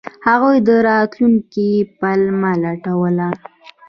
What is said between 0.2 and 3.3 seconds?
هغوی د راتلونکي پلمه لټوله.